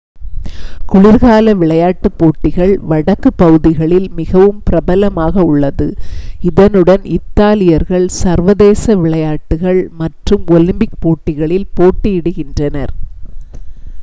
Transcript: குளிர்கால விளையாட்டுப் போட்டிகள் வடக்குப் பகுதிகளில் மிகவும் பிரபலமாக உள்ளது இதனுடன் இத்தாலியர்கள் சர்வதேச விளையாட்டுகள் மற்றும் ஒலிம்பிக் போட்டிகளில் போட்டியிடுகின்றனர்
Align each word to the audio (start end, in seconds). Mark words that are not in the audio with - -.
குளிர்கால 0.91 1.51
விளையாட்டுப் 1.55 2.15
போட்டிகள் 2.15 2.71
வடக்குப் 2.85 3.37
பகுதிகளில் 3.37 4.07
மிகவும் 4.15 4.63
பிரபலமாக 4.63 5.43
உள்ளது 5.45 5.87
இதனுடன் 6.49 7.03
இத்தாலியர்கள் 7.17 8.07
சர்வதேச 8.17 8.95
விளையாட்டுகள் 8.97 9.81
மற்றும் 10.01 10.43
ஒலிம்பிக் 10.57 10.99
போட்டிகளில் 10.99 11.71
போட்டியிடுகின்றனர் 11.75 12.95